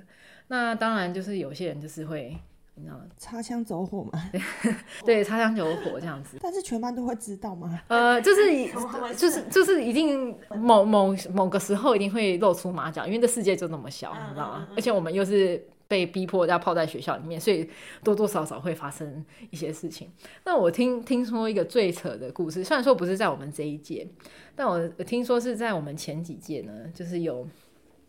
[0.49, 2.37] 那当然就是有些人就是会。
[2.79, 4.29] 你知道擦枪走火嘛？
[5.03, 6.37] 对，擦枪走火这样子。
[6.39, 7.81] 但是全班都会知道吗？
[7.87, 8.69] 呃，就是
[9.17, 14.67] 就是就是一定某某某个时候一定会露出马脚，因为这世界就那么小，你知道吗？
[14.75, 17.67] 而且我们又是被逼迫要泡在学校里面，所以
[18.03, 20.11] 多多少少会发生一些事情。
[20.43, 24.07] 那我听听说一个最扯的故事，虽然说不是在我们这一届，
[24.55, 27.47] 但我听说是在我们前几届呢，就是有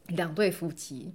[0.09, 1.15] 两对夫妻。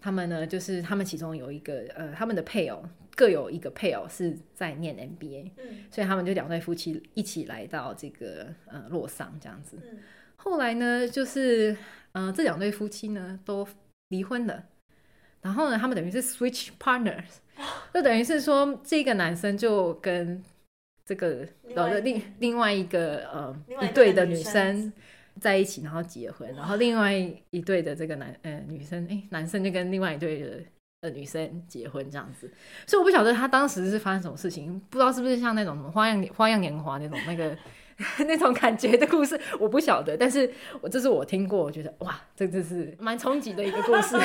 [0.00, 2.82] 他们呢，就是他们其中有一个，呃，他们的配偶
[3.14, 9.78] 各有一个配偶是在念 MBA，嗯，所以他们就两对夫妻一起来到这个呃洛桑这样子。
[9.82, 9.98] 嗯，
[10.36, 11.76] 后来呢，就是
[12.12, 13.68] 嗯，这两对夫妻呢都
[14.08, 14.64] 离婚了，
[15.42, 17.38] 然后呢，他们等于是 switch partners，
[17.92, 20.42] 就等于是说这个男生就跟
[21.04, 24.92] 这个老的另另外一个呃一对的女生。
[25.40, 27.12] 在一起，然后结婚，然后另外
[27.50, 30.58] 一对的这个男呃女生，哎，男生就跟另外一对的
[31.00, 32.52] 呃女生结婚这样子，
[32.86, 37.56] 所以我不晓得他当时是发生什么事情，不知道是不是像那种什么花样花样年华那种那个
[38.26, 44.16] 那种感觉的故事，我不晓得，但是我这是我听过，我觉得哇，这真是蛮冲击的一个故事。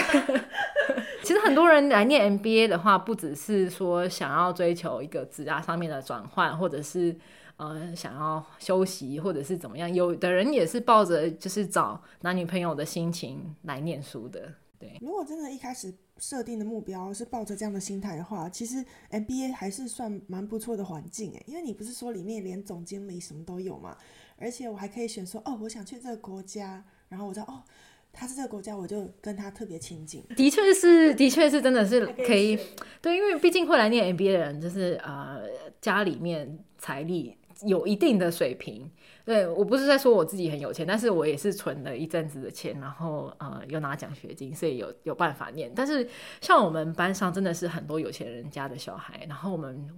[1.24, 7.16] 其实很多人来念 MBA 的话，不只是说想要追求一个职涯上面的转换，或者是。
[7.58, 14.54] 呃，想要休息或者是怎么样，有的人也是抱着就是找男女朋友的心情来念书的。
[14.78, 23.98] 对，如果真的一开始设定的目标是抱着这样的心态的话，其实 MBA 还是算蛮不错的环境诶，因为你不是说里面连总经理什么都有嘛，
[24.38, 27.64] 而且我还可以选说，哦，我想去这个国家，然后我知道哦，
[28.12, 30.22] 他是这个国家，我就跟他特别亲近。
[30.36, 32.60] 的确是，的确是，真的是可以。
[33.02, 35.42] 对，因为毕竟会来念 MBA 的人，就是呃，
[35.80, 37.38] 家里面财力。
[37.62, 38.90] 有一定的水平，
[39.24, 45.72] 对我不是在说我自己很有钱，但是我也是存了一阵子的钱，然后呃有拿奖学金，所以有有办法念。
[45.76, 46.08] 但是
[46.42, 49.90] 像我们班上真的是很多有钱人家的小孩，然后我们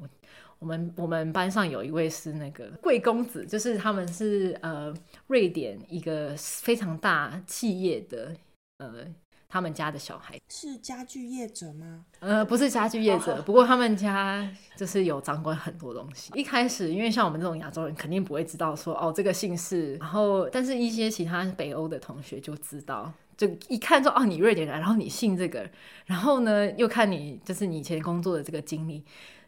[0.60, 4.94] 我们我们班上有一位是那个贵公子，就是他们是呃
[5.28, 8.36] 瑞典一个非常大企业的
[8.78, 9.06] 呃。
[9.50, 12.06] 他们家的小孩是家具业者吗？
[12.20, 14.46] 呃，不是家具业者，不过他们家
[14.76, 16.32] 就是有掌管很多东西。
[16.36, 19.96] 一开始，因为像我们这种亚洲人，肯定不会知道说哦，这个姓氏。
[19.96, 25.70] 然后，但是一些其他北欧的同学就知道，就一看说哦，你瑞典人，然后你姓这个，
[26.06, 29.04] 然后呢，又看你就是你以前工作的这个经历，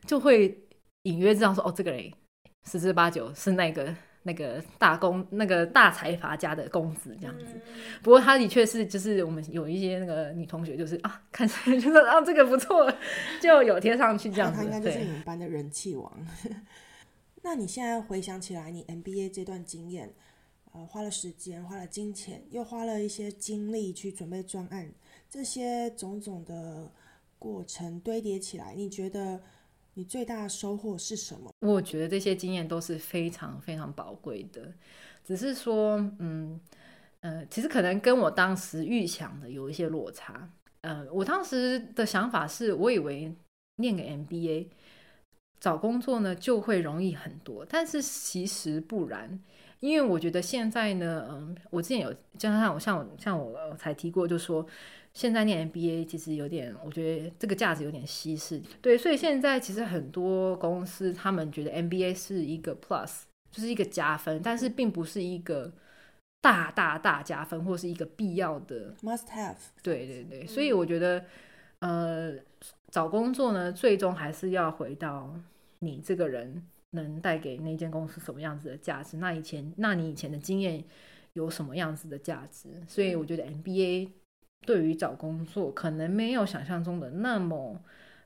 [0.06, 0.64] 就会
[1.04, 2.10] 隐约知道说哦，这个人
[2.66, 3.93] 十之八九是那个。
[4.24, 7.60] 那个大公那个大财阀家的公子这样子，
[8.04, 12.92] 不过他的确是就是我们有一些那个女同学就是啊， 看起来觉得啊这个不错，
[13.42, 14.58] 就有贴上去这样子。
[14.60, 16.12] 他应该就是你们班的人气王。
[17.42, 20.14] 那你现在回想起来，你 MBA 这段经验，
[20.74, 24.92] 呃，花了时间，花了金钱，又花了一些精力去准备专案，
[25.30, 26.92] 这些种种的
[27.40, 29.42] 过程堆叠起来，你觉得？
[29.96, 31.52] 你最大的收获是什么？
[31.60, 34.72] 我觉得这些经验都是非常非常宝贵的，
[35.26, 36.60] 只是说，嗯
[37.20, 40.50] 呃，其实可能跟我当时预想的有一些落差。
[40.82, 43.36] 呃，我当时的想法是我以为
[43.78, 44.68] 念个 MBA
[45.60, 49.38] 找工作呢就会容易很多，但是其实不然，
[49.82, 54.66] 因为我觉得现在呢，嗯，我之前有加上我像我像我才提过，就说。
[55.20, 58.64] 现在念 MBA 其实有点，我觉得这个价值有点稀释。
[58.82, 65.74] 对，所以现在其实很多公司他们觉得 MBA 是一个 plus，就是一个加分，但是并不是一个
[66.40, 69.58] 大大大加分，或是一个必要的 must have。
[69.84, 71.26] 对对对，所以我觉得，
[71.80, 72.36] 呃，
[72.90, 75.36] 找工作呢，最终还是要回到
[75.80, 79.18] 你这个人能带给那间公司什么样子的价值。
[79.18, 80.82] 那以前，那你以前的经验
[81.34, 82.70] 有什么样子的价值？
[82.88, 84.12] 所以我觉得 MBA。
[84.66, 87.82] 对于找工作，可能没有想象中的那么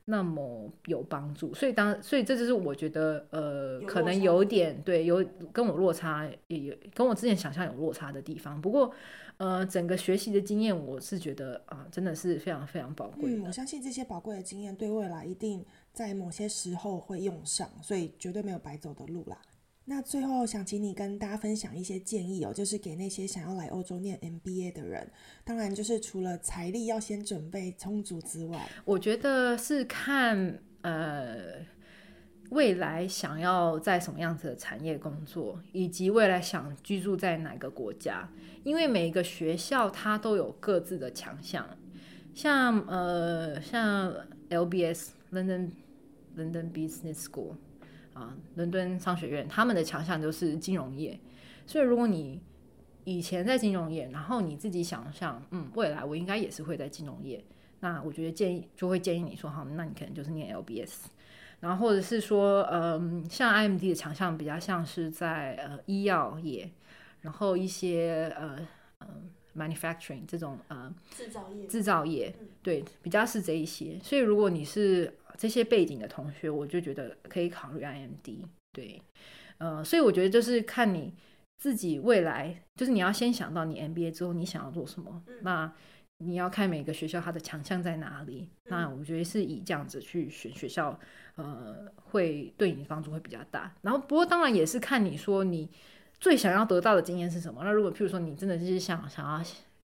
[0.06, 8.60] 那么有帮助，所以当所以这就是我觉得呃，可能有点对有跟我落差，也有跟我之前想象有落差的地方。
[8.60, 8.92] 不过
[9.38, 13.34] 呃，整个学习的经验，我是觉得啊，真的是非常非常宝贵。
[13.34, 19.38] 嗯，我相信这些宝贵的经验对未来一定在某些时候会用上，所以绝对没有白走的路啦。
[19.86, 25.10] 那最后想请你跟大家分享一些建议哦，就是给那些想要来欧洲念 MBA 的人，
[25.44, 31.36] 当然就是除了财力要先准备充足之外，我觉得是看呃
[32.50, 38.28] 未来想要在什么样子的产业工作，以及未来想居住在哪个国家。
[38.62, 41.68] 因为每一个学校它都有各自的强项，
[42.32, 44.14] 像呃像
[44.48, 45.72] LBS London
[46.36, 47.56] London Business School
[48.14, 51.20] 啊，伦敦商学院，他们的强项就是金融业。
[51.66, 52.40] 所以如果你
[53.04, 57.44] 以前在金融业，然后你自己想象，嗯，未来我应该也是会在金融业，
[57.80, 61.04] 那我觉得建议就会建议你说，好，那你可能就是念 LBS。
[61.60, 66.70] 然后或者是说，嗯，像 IMD 的强项比较像是在呃医药业，
[67.22, 68.58] 然后一些呃
[68.98, 69.06] 呃
[69.56, 73.98] manufacturing 这种呃制造业，制造业，对，比较是这一些。
[74.02, 78.44] 所以如果你是这些背景的同学，我就觉得可以考虑 IMD。
[78.72, 79.00] 对，
[79.58, 81.12] 呃，所以我觉得就是看你
[81.58, 85.72] 自己未来，就是你要先想到你 MBA 之后你想要做什么，那。
[86.18, 90.98] 你要看每个学校它的强项在哪里，那我觉得是以这样子去选学校，
[91.34, 93.74] 呃，会对你帮助会比较大。
[93.82, 95.68] 然后不过当然也是看你说你
[96.20, 97.62] 最想要得到的经验是什么。
[97.64, 99.44] 那如果譬如说你真的就是想想要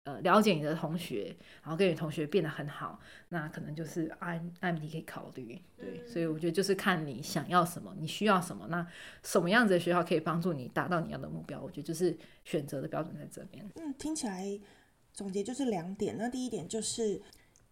[0.10, 2.99] 呃了解你的同学，然后跟你同学变得很好，
[3.30, 5.62] 那可能就是 I M D 可以考虑。
[5.78, 8.86] 对，所以我觉得就是看你想要什么，你需要什么，那
[9.24, 13.70] 什么样子的学校可以帮助你达到你要的目标，我觉得就是选择的标准在这边。
[13.76, 14.60] 嗯，听起来。
[15.12, 17.22] 总结就是两点，那第一点就是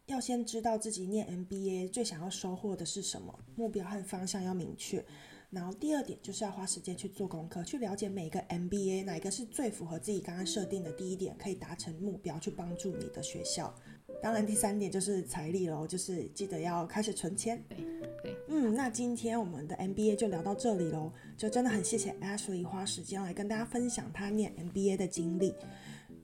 [0.08, 5.06] 要先知道自己念 MBA 最想要收获的是什么，目标和方向要明确。
[5.50, 13.74] 然后第二点就是要花时间去做功课，去了解每个 MBA 哪一个是最符合自己刚刚设定的第一点，可以达成目标，去帮助你的学校。
[14.22, 17.64] 当然第三点就是财力喽，就是记得要开始存钱。
[17.70, 17.78] 对
[18.24, 25.54] 对，嗯，那今天我们的 MBA 就聊到这里喽，就真的很谢谢 Ashley 花时间来跟大家分享他念 MBA 的经历。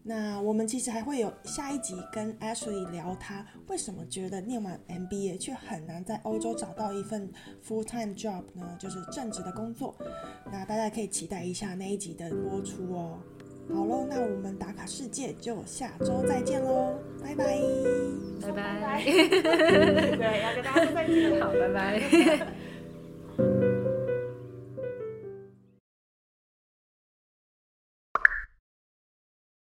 [0.06, 7.32] 那我们其实还会有下一集跟 Ashley 聊，他为什么觉得念完 MBA 却很难在欧洲找到一份
[7.66, 8.76] full time job 呢？
[8.78, 9.96] 就是正职的工作。
[10.52, 13.18] 那大家可以期待一下那一集的播出哦。
[13.74, 17.58] 好喽，那我们打卡世界就下周再见喽，拜拜，
[18.42, 22.48] 拜拜， 对，要跟大家说再见，好，拜拜。